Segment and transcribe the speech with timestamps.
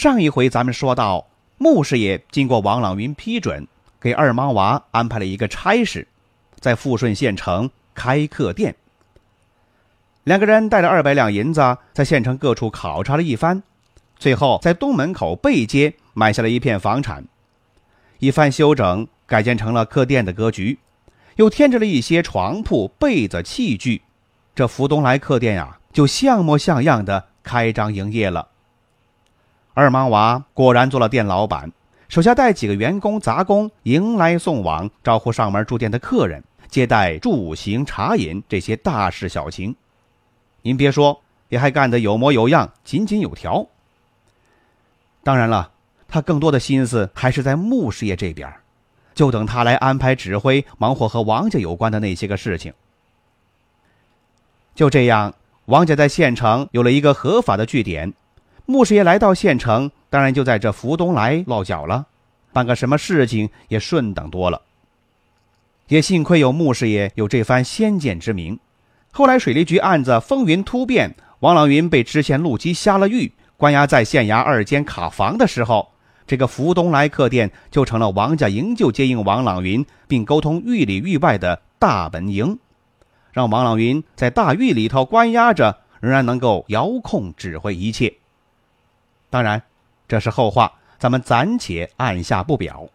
[0.00, 1.26] 上一回咱们说到，
[1.58, 3.68] 穆师爷经过王朗云批准，
[4.00, 6.08] 给二莽娃安排了一个差事，
[6.58, 8.74] 在富顺县城开客店。
[10.24, 13.62] 两个人带着二百两银子，在县城各处考察了一番，
[14.18, 17.22] 最后在东门口背街买下了一片房产，
[18.20, 20.78] 一番修整，改建成了客店的格局，
[21.36, 24.00] 又添置了一些床铺、被子、器具，
[24.54, 28.48] 这福东来客店呀，就像模像样的开张营业了。
[29.80, 31.72] 二莽娃果然做了店老板，
[32.06, 39.74] 手下带几个员工杂工，迎来送往，招呼上门住店的客人，接待住行茶饮这些大事小情。
[40.60, 43.66] 您别说，也还干得有模有样，井井有条。
[45.22, 45.70] 当然了，
[46.06, 48.52] 他更多的心思还是在穆师爷这边，
[49.14, 52.74] 就等他来安排指挥，忙活和王家有关的那些个事情。
[54.74, 55.32] 就这样，
[55.64, 58.12] 王家在县城有了一个合法的据点。
[58.70, 62.06] 穆师爷来到县城，当然就在这福东来落脚了，
[62.52, 64.62] 办个什么事情也顺当多了。
[65.88, 68.56] 也幸亏有穆师爷有这番先见之明。
[69.10, 75.88] 后来水利局案子风云突变，王朗云被知县陆基下了狱，关押在县衙二间卡房的时候，
[76.24, 82.56] 这个福东来客店就成了王家营救接应王朗云，并沟通狱里狱外的大本营，
[83.32, 88.14] 让王朗云在大狱里头关押着，仍然能够遥控指挥一切。
[89.30, 89.62] 当然，
[90.06, 92.88] 这是后话，咱们暂且按下不表。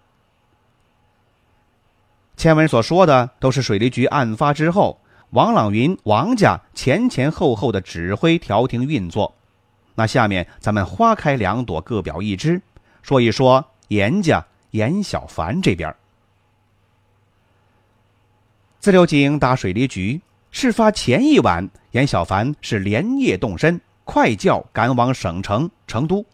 [2.36, 5.00] 前文所说的都是水利局案发之后，
[5.30, 9.34] 王朗云王家前前后后的指挥调停运作。
[9.96, 12.62] 那下面咱们花开两朵，各表一枝，
[13.02, 15.96] 说一说严家严小凡这边。
[18.82, 20.22] 自流井打水利局，
[20.52, 23.80] 事发前一晚，严小凡是连夜动身。
[24.06, 26.26] 快轿赶往省城成都。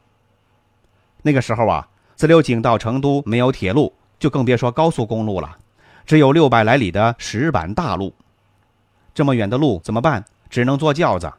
[1.23, 5.57] 那个时候啊，自流井到成都没有铁路，就更别说高速公路了，
[6.05, 8.13] 只有六百来里的石板大路。
[9.13, 10.23] 这么远的路怎么办？
[10.49, 11.31] 只能坐轿子。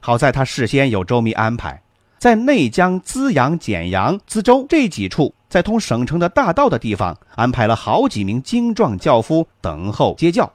[0.00, 1.82] 好在他事先有周密安排，
[2.18, 10.52] 在内江、资阳、简阳、资州这几处，在通省城的大道的地方，安排了好几名精壮轿夫等候接轿。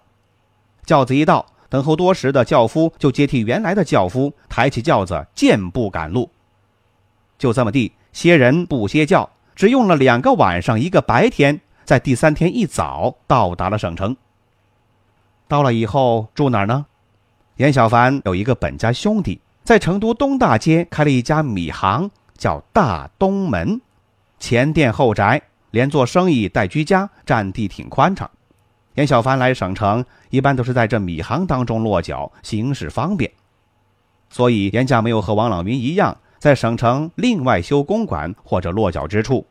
[0.85, 1.45] 轿子一到。
[1.69, 6.29] 等候多时的轿夫就接替原来的轿夫，抬起轿子健步赶路。
[7.37, 14.15] 就这么地，歇人不歇轿，只用了两个晚上一个白天，在第三天一早到达了省城。
[15.47, 16.85] 到了以后住哪儿呢？
[17.57, 23.79] 严小凡有一个本家兄弟，在成都东大街开了一家米行，叫大东门，
[24.39, 28.29] 前店后宅，连做生意带居家，占地挺宽敞。
[28.95, 33.29] 严小凡来省城，一般都是在这米行当中落脚，行事方便。
[34.29, 39.45] 所以严家没有和王朗云一样，在省城另外修公馆或者落脚之处。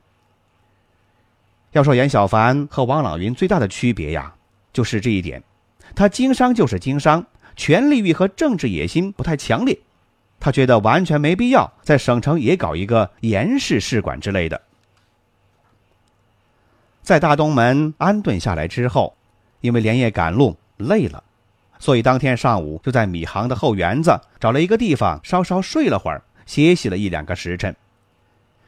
[1.73, 4.35] 要说严小凡和王朗云最大的区别呀，
[4.73, 5.43] 就是这一点：
[5.95, 9.79] 他经商就是经商，权力欲和政治野心不太强烈。
[10.41, 14.63] 他觉得完全没必要在省城也搞一个严氏试馆之类的。
[17.03, 19.15] 在大东门安顿下来之后。
[19.65, 21.25] 因为连夜赶路累了，
[21.79, 27.75] 所以当天上午就在米行的后园子找了一个地方稍稍睡了会儿，歇息了一两个时辰。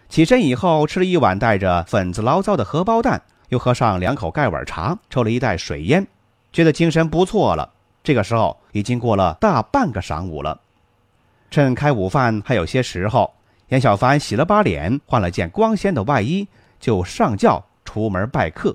[0.08, 3.20] 起身以后吃了一碗带着粉子醪糟的荷包蛋，
[3.50, 6.06] 又喝上两口盖碗茶，抽了一袋水烟，
[6.50, 7.74] 觉得精神不错了。
[8.02, 10.58] 这个时候已经过了大半个晌午了，
[11.50, 13.34] 趁开午饭还有些时候，
[13.68, 16.48] 严小凡洗了把脸，换了件光鲜的外衣，
[16.80, 18.74] 就上轿出门拜客。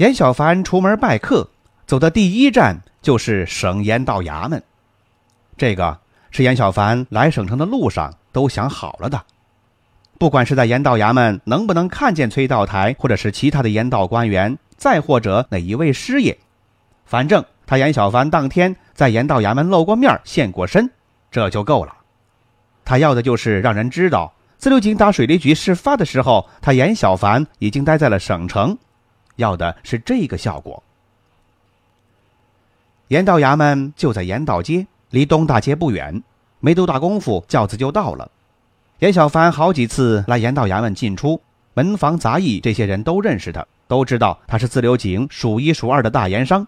[0.00, 1.50] 严小凡出门拜客，
[1.86, 4.62] 走的第一站就是省盐道衙门。
[5.58, 5.98] 这个
[6.30, 9.22] 是严小凡来省城的路上都想好了的。
[10.18, 16.38] 不管是在盐道衙门能不能看见崔道台，或者是其他的盐道官员，再或者哪一位师爷，
[17.04, 20.90] 反正他严小凡当天在盐道衙门露过面、现过身，
[21.30, 21.94] 这就够了。
[22.86, 28.78] 他要的就是让人知道，自流井打水利局事发的时候，他严小凡已经待在了省城，
[29.40, 30.80] 要的是这个效果。
[33.08, 36.22] 盐道衙门就在盐道街，离东大街不远，
[36.60, 38.30] 没多大功夫，轿子就到了。
[39.00, 41.40] 严小凡好几次来盐道衙门进出，
[41.74, 46.64] 门房杂役这些人都认识他，都知道他是自流井数一数二的大盐商，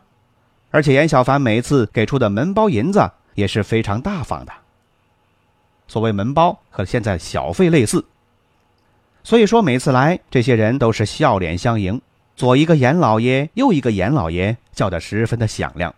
[0.70, 4.52] 而且严小凡每次给出的门包银子也是非常大方的。
[5.86, 8.04] 所谓门包和现在小费类似，
[9.22, 12.00] 所以说每次来，这些人都是笑脸相迎，
[12.34, 15.94] 左一个严老爷，右一个严老爷，叫得十分的响亮。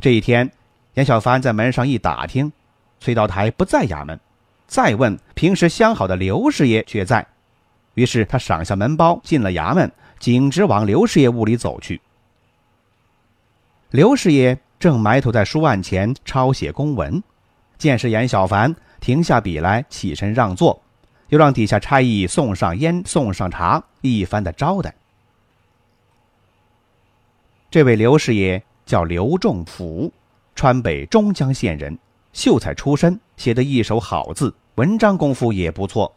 [0.00, 0.50] 这一天，
[0.94, 2.52] 严小凡在门上一打听，
[3.00, 4.20] 崔道台不在衙门。
[4.66, 7.26] 再问，平时相好的刘师爷却在，
[7.94, 12.00] 于是他赏下门包，进了衙门，径直往刘师爷屋里走去。
[13.90, 17.22] 刘师爷正埋头在书案前抄写公文，
[17.78, 20.82] 见是严小凡，停下笔来，起身让座，
[21.28, 24.94] 又让底下差役送上烟，送上茶，一番的招待。
[27.70, 30.12] 这位刘师爷叫刘仲甫，
[30.54, 31.98] 川北中江县人。
[32.32, 36.12] 秀才出身，写的一手好字，文章功夫也不错。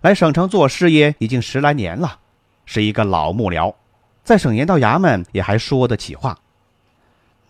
[0.00, 2.18] 来省城做师爷已经十来年了，
[2.66, 3.72] 是一个老幕僚，
[4.24, 6.36] 在省盐道衙门也还说得起话。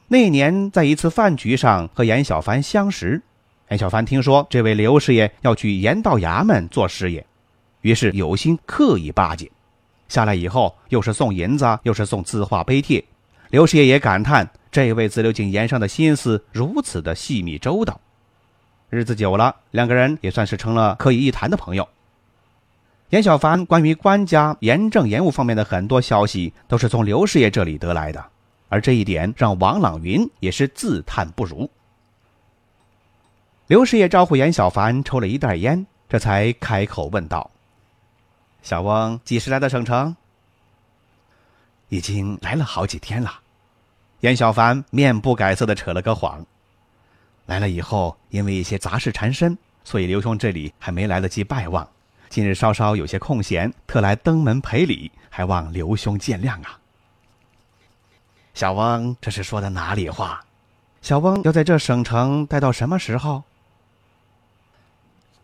[0.09, 3.23] 那年在一次饭局上和严小凡相识，
[3.71, 7.25] 严小凡听说这位刘师爷要去盐道衙门做师爷，
[7.83, 9.49] 于是有心刻意巴结。
[10.09, 13.05] 下来以后，又是送银子，又是送字画碑帖，
[13.51, 18.01] 刘师爷也感叹这位自流井盐上的心思如此的细密周到。
[18.89, 21.89] 日子久了，两个人也算是成了可以一谈的朋友。
[23.11, 28.25] 严小凡关于官家严政严务方面的很多消息，都是从刘师爷这里得来的，
[28.69, 31.71] 而这一点让王朗云也是自叹不如。
[33.71, 37.49] 刘师爷招呼严小凡抽了一袋烟，这才开口问道
[38.63, 40.17] ：“小翁几时来到省城
[41.89, 43.33] ？”“已经来了好几天了。”
[44.23, 46.45] 严小凡面不改色的扯了个谎。
[47.47, 51.89] 来了以后，因为一些杂事缠身，所以刘兄这里还没来得及拜望。
[52.29, 56.77] 今日稍稍有些空闲，特来登门赔礼，还望刘兄见谅啊。
[58.53, 60.45] 小翁这是说的哪里话？
[61.03, 63.45] 小翁要在这省城待到什么时候？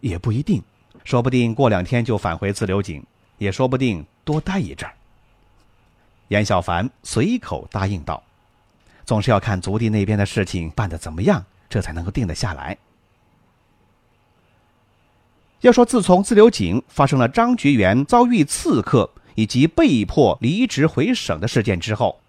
[0.00, 0.62] 也不一定，
[1.04, 3.04] 说不定过两天就返回自流井，
[3.38, 4.94] 也说不定多待一阵儿。
[6.28, 8.22] 严小凡随口答应道
[9.04, 12.78] ：“总是要看族弟那边的事情办得怎么样。”这才能够定得下来。
[15.62, 22.20] 要说自从自流井发生了张菊元遭遇刺客以及被迫离职回省的事件之后，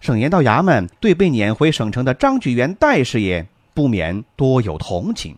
[0.00, 5.36] 省盐道衙门对被撵回省城的张菊元戴师爷不免多有同情，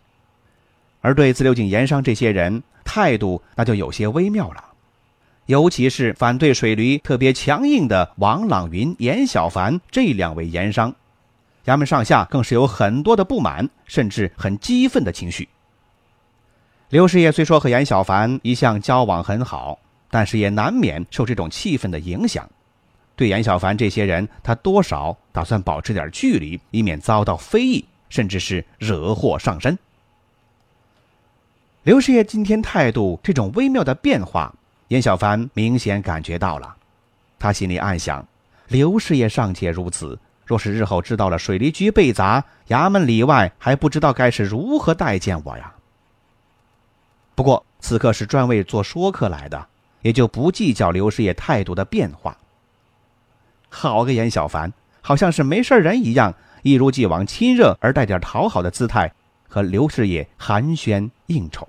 [1.06, 4.64] 而对自流井盐商这些人态度那就有些微妙了，
[5.46, 10.92] 尤其是反对水驴特别强硬的王朗云、严小凡这两位盐商。
[11.66, 15.48] 衙门上下更是有很多的不满，甚至很激愤的情绪。
[16.88, 19.78] 刘师爷虽说和严小凡一向交往很好，
[20.10, 22.50] 但是也难免受这种气氛的影响。
[23.14, 29.78] 对严小凡这些人，他多少打算保持点距离，以免遭到非议，甚至是惹祸上身。
[31.86, 34.52] 刘师爷今天态度这种微妙的变化，
[34.88, 36.74] 严小凡明显感觉到了。
[37.38, 38.26] 他心里暗想：
[38.66, 40.18] 刘师爷尚且如此。
[40.44, 45.72] 若是日后知道了水利局被砸，衙门里外还不知道该是如何待见我呀。
[47.36, 49.68] 不过此刻是专为做说客来的，
[50.02, 52.36] 也就不计较刘师爷态度的变化。
[53.68, 59.12] 好个严小凡，好像是没事人一样，一如既往亲热而带点讨好的姿态，
[59.48, 61.68] 和刘师爷寒暄应酬。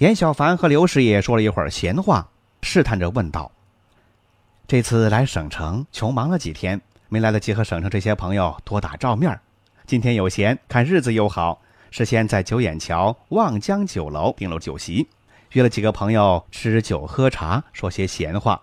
[0.00, 2.26] 严小凡和刘师爷说了一会儿闲话，
[2.62, 3.52] 试探着问道。
[4.66, 6.80] 这次来省城，穷忙了几天，
[7.10, 9.38] 没来得及和省城这些朋友多打照面
[9.84, 15.06] 今天有闲，看日子又好，事先在九眼桥望江酒楼订了酒席，
[15.52, 18.58] 约了几个朋友吃酒喝茶，说些闲话。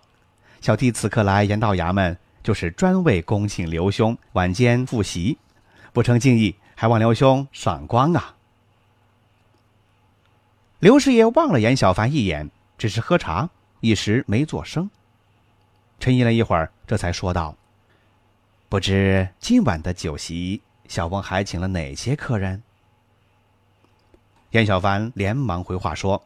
[0.60, 5.38] 小弟此刻来盐道衙门，就是专为恭请刘兄晚间复席，
[5.94, 8.37] 不成敬意，还望刘兄赏光啊。
[10.80, 14.88] 刘师爷望了严小凡一眼，只是喝茶，一时没作声。
[16.00, 17.56] 沉吟了一会儿，这才说道
[18.70, 22.62] ：“不知今晚的酒席，小翁还请了哪些客人？”
[24.52, 26.24] 严小凡连忙回话说：“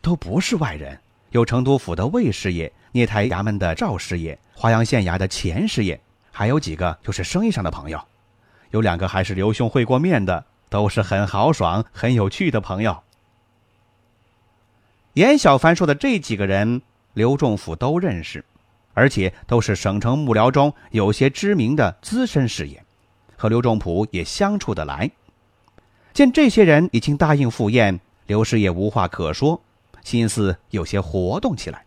[0.00, 0.96] 都不是外人，
[1.30, 8.00] 有成都府的魏师爷、聂台衙门的赵师爷、华阳县衙的钱师爷，还有几个就是生意上的朋友，
[8.70, 12.96] 有两个还是刘兄会过面的，都是很豪爽、很有趣的朋友。”
[15.14, 16.80] 严小凡说的这几个人，
[17.12, 18.42] 刘仲甫都认识，
[18.94, 22.82] 而且都是省城幕僚中有些知名的资深事业，
[23.36, 25.10] 和刘仲甫也相处得来。
[26.14, 29.60] 见这些人已经答应赴宴，刘师爷无话可说，
[30.02, 31.84] 心思有些活动起来。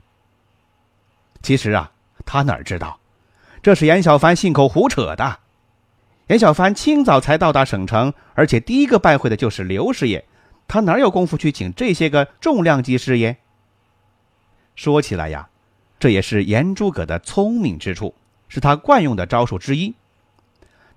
[1.41, 1.91] 其实啊，
[2.25, 2.99] 他哪知道，
[3.63, 5.39] 这是严小凡信口胡扯的。
[6.27, 10.23] 严小凡清早才到达省城，而且第一个拜会的就是刘师爷。
[10.67, 13.37] 他哪有功夫去请这些个重量级师爷？
[14.75, 15.47] 说起来呀，
[15.99, 18.13] 这也是严诸葛的聪明之处，
[18.49, 19.93] 是他惯用的招数之一。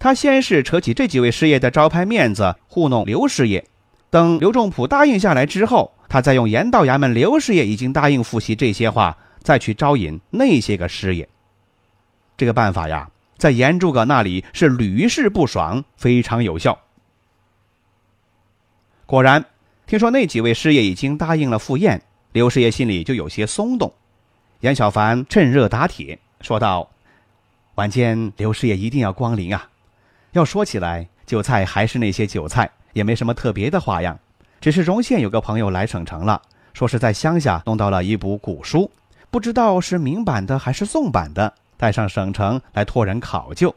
[0.00, 3.64] 他先是扯起这几位师爷的招牌面子，糊弄刘师爷。
[4.10, 11.28] 等刘仲甫答应下来之后，他再用严道衙门刘师爷已经答应复习这些话，再去招引那些个师爷。
[12.36, 16.80] 这个办法呀，在严诸葛那里是屡试不爽，非常有效。
[19.06, 19.44] 果然。
[19.88, 22.02] 听说那几位师爷已经答应了赴宴，
[22.32, 23.90] 刘师爷心里就有些松动。
[24.60, 26.90] 严小凡趁热打铁说道
[27.76, 29.70] ：“晚间刘师爷一定要光临啊！
[30.32, 34.18] 要说起来，酒菜还是那些酒菜，也没什么特别的花样。
[34.60, 36.42] 只是荣县有个朋友来省城了，
[36.74, 38.90] 说是在乡下弄到了一部古书，
[39.30, 43.74] 不知道是明版的还是宋版的，带上省城来托人考究。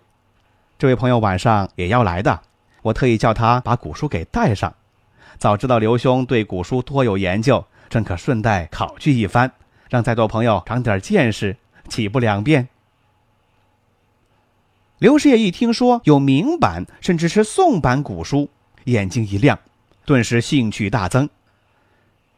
[0.77, 2.41] 这位朋友晚上也要来的，
[2.81, 4.75] 我特意叫他把古书给带上。”
[5.41, 9.51] 早知道刘兄对古书多有研究，正可顺带考据一番，
[9.89, 11.57] 让在座朋友长点见识，
[11.89, 12.67] 岂不两便？
[14.99, 18.51] 刘师爷一听说有明版，甚至是宋版古书，
[18.83, 19.57] 眼睛一亮，
[20.05, 21.27] 顿时兴趣大增。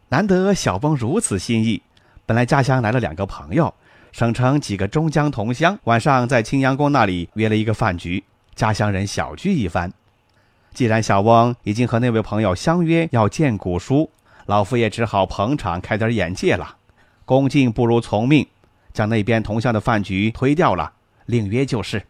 [0.07, 1.81] 难得小翁如此心意，
[2.25, 3.73] 本来家乡来了两个朋友，
[4.13, 8.23] 省城几个中江同乡，晚上在青阳宫那里约了一个饭局，
[8.55, 9.91] 家乡人小聚一番。
[10.73, 14.09] 既然小翁已经和那位朋友相约要见古书，
[14.47, 16.77] 老夫也只好捧场开点眼界了。
[17.25, 18.47] 恭敬不如从命，
[18.91, 20.93] 将那边同乡的饭局推掉了，
[21.25, 22.05] 另约就是。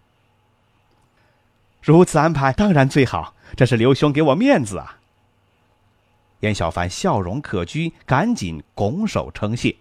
[1.81, 4.99] 如此安排当然最好，这是刘兄给我面子啊。
[6.39, 9.75] 严小凡笑容可掬，赶紧拱手称谢。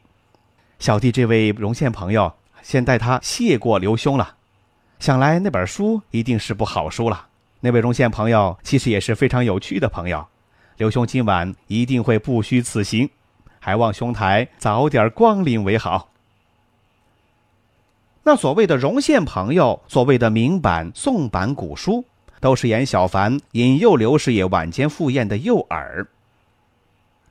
[0.78, 4.36] 小弟这位荣县朋友先代他谢过刘兄了，
[4.98, 7.28] 想来那本书一定是部好书了。
[7.64, 10.26] 那位荣县朋友其实也是非常有趣的朋友，
[10.78, 13.08] 刘兄今晚一定会不虚此行，
[13.60, 16.08] 还望兄台早点光临为好。
[18.24, 22.04] 那所谓的荣县朋友，所谓的明版、宋版古书，
[22.40, 26.06] 都是严小凡引诱刘师爷晚间赴宴的诱饵。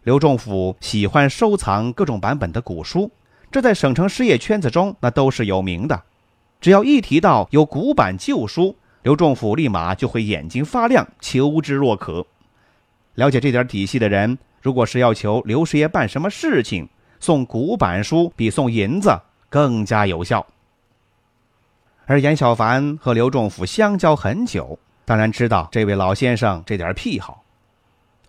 [0.04, 3.12] 刘仲甫喜欢收藏各种版本的古书，
[3.52, 6.04] 这在省城师业圈子中那都是有名的，
[6.62, 8.78] 只要一提到有古版旧书。
[9.04, 12.26] 刘仲甫立马就会眼睛发亮，求之若渴。
[13.16, 16.88] 了解这点底细的人，如果是要求刘师爷办什么事情，
[17.20, 20.46] 送古板书比送银子更加有效。
[22.06, 27.44] 而严小凡和刘仲甫相交很久，当然知道这位老先生这点癖好。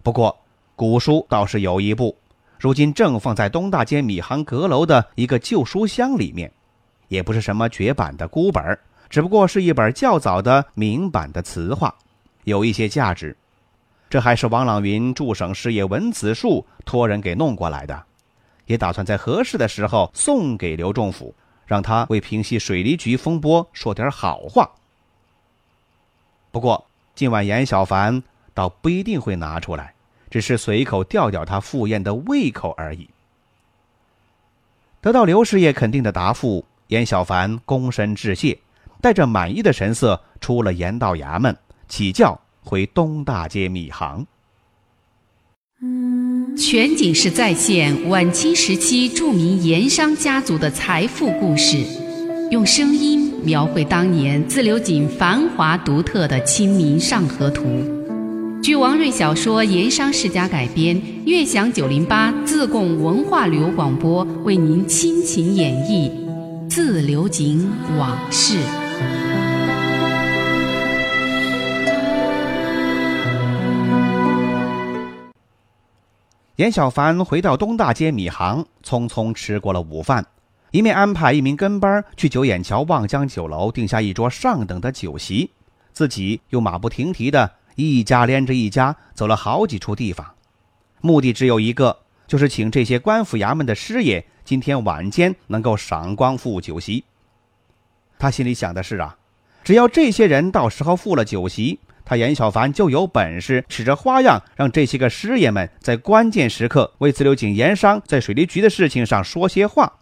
[0.03, 0.37] 不过
[0.75, 2.17] 古书倒是有一部，
[2.59, 6.51] 如今正放在东大街米行阁楼的一个旧书箱里面，
[7.09, 8.79] 也不是什么绝版的孤本。
[9.13, 11.95] 只不过是一本较早的明版的词话，
[12.45, 13.37] 有一些价值。
[14.09, 18.05] 这还是王朗云驻省事业文子树托人给弄过来的，
[18.65, 21.35] 也打算在合适的时候送给刘仲甫，
[21.67, 24.71] 让他为平息水利局风波说点好话。
[26.51, 28.23] 不过今晚严小凡
[28.55, 29.93] 倒不一定会拿出来，
[30.31, 33.11] 只是随口吊吊他赴宴的胃口而已。
[35.03, 38.59] 得到刘师爷肯定的答复，严小凡躬身致谢。
[39.03, 41.55] 带着满意的神色出了盐道衙门，
[41.89, 44.27] 起轿回东大街米行。
[46.57, 51.85] 全景式再现晚清时期著名盐商家族的财富故事，
[52.51, 53.31] 用声音。
[53.45, 57.65] 描绘当年自流井繁华独特的《清明上河图》。
[58.63, 66.09] 据王瑞小说《盐商世家》改编，悦享九零八自贡文化旅游广播为您倾情演绎
[66.71, 67.69] 《自流井
[67.99, 68.59] 往事》。
[76.57, 80.25] 严小凡回到东大街米行，匆匆吃过了午饭。
[80.71, 85.51] 一面安排一名跟班去九眼桥望江酒楼订下一桌上等的酒席，
[85.93, 90.35] 自己又马不停蹄的一家连着一家走了好几处地方，
[91.01, 97.05] 目的只有一个，就是请这些官府衙门的师爷今天晚间能够赏光赴酒席。
[98.23, 99.17] 他心里想的是啊，
[99.65, 109.93] 只要这些人到时候赴了酒席，他严小凡就有本事使着花样让这些个师爷们在关键时刻为自流井盐商在水利局的事情上说些话。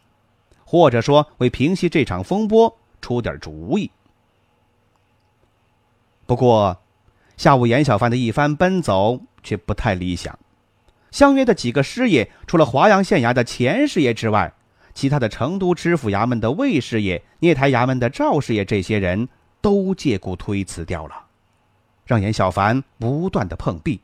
[0.66, 3.90] 或者说，为平息这场风波出点主意。
[6.26, 6.78] 不过，
[7.38, 10.38] 下午严小凡的一番奔走却不太理想。
[11.10, 14.52] 相约的几个师爷，除了华阳县衙的钱师爷之外，
[14.94, 19.28] 其他的成都知府衙门的魏师爷、聂台衙门的赵师爷，这些人
[19.60, 21.14] 都借故推辞掉了，
[22.04, 24.00] 让严小凡不断的碰壁。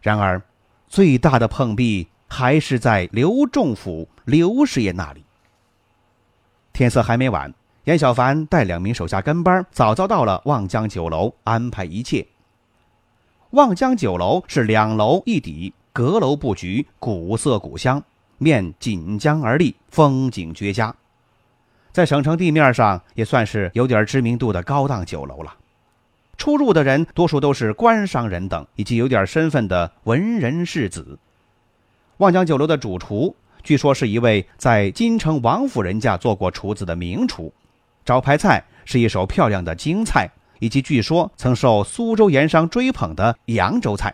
[0.00, 0.42] 然而，
[0.88, 2.08] 最大的碰壁。
[2.34, 5.22] 还是在刘仲甫刘师爷那里。
[6.72, 7.52] 天色还没晚，
[7.84, 12.26] 严小凡带两名手下跟班，早早到了望江酒楼，安排一切。
[13.50, 18.02] 望江酒楼是两楼一底，阁楼布局，古色古香，
[18.42, 20.94] 面锦江而立，风景绝佳，
[21.92, 25.54] 在省城地面上也算是有点知名度的高档酒楼了。
[26.36, 31.18] 出入的人多数都是官商人等，以及有点身份的文人士子。
[32.16, 37.52] 望江酒楼的主厨，据说是一位在京城王府人家做过厨子的名厨，
[38.04, 44.12] 招牌菜是一手漂亮的京菜，以及据说曾受苏州盐商追捧的扬州菜。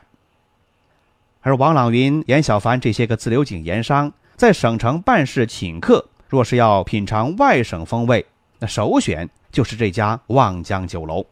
[1.49, 8.27] 而王朗云、严小凡这些个自流井盐商在省城办事请客，若是要品尝外省风味，
[8.59, 11.25] 那首选就是这家望江酒楼。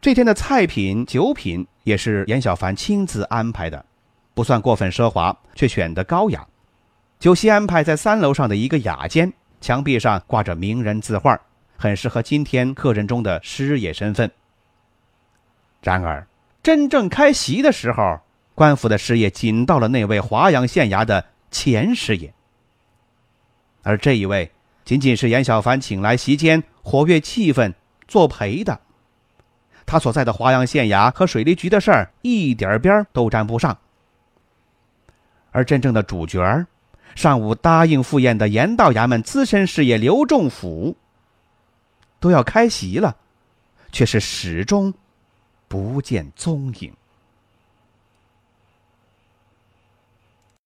[0.00, 3.84] 这天的菜品、酒品也是严小凡亲自安排的。
[4.34, 6.46] 不算过分奢华，却显得高雅。
[7.18, 11.40] 酒席安排在三楼上的一个雅间，墙壁上挂着名人字画，
[11.76, 14.30] 很适合今天客人中的师爷身份。
[15.82, 16.24] 然而，
[16.62, 18.20] 真正开席的时候，
[18.54, 22.32] 官府的师爷仅到了那位华阳县衙的钱师爷，
[23.82, 24.50] 而这一位
[24.84, 27.72] 仅仅是严小凡请来席间活跃气氛、
[28.06, 28.80] 作陪的。
[29.86, 33.76] 他所在的华阳县衙和水利局的事儿一点边都沾不上。
[35.50, 36.66] 而真正的主角儿，
[37.14, 40.96] 上午答应赴宴的盐道衙门资深师爷刘仲甫，
[42.20, 43.16] 都要开席了，
[43.90, 44.94] 却是始终
[45.68, 46.92] 不见踪影。